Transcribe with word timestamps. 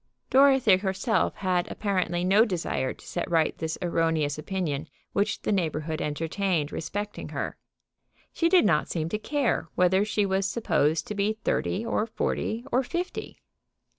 Dorothy 0.31 0.77
herself 0.77 1.35
had 1.35 1.69
apparently 1.71 2.23
no 2.23 2.43
desire 2.43 2.91
to 2.91 3.05
set 3.05 3.29
right 3.29 3.55
this 3.59 3.77
erroneous 3.83 4.39
opinion 4.39 4.87
which 5.13 5.43
the 5.43 5.51
neighborhood 5.51 6.01
entertained 6.01 6.71
respecting 6.71 7.29
her. 7.29 7.55
She 8.33 8.49
did 8.49 8.65
not 8.65 8.89
seem 8.89 9.09
to 9.09 9.19
care 9.19 9.67
whether 9.75 10.03
she 10.03 10.25
was 10.25 10.47
supposed 10.49 11.05
to 11.05 11.13
be 11.13 11.37
thirty, 11.43 11.85
or 11.85 12.07
forty, 12.07 12.65
or 12.71 12.81
fifty. 12.81 13.37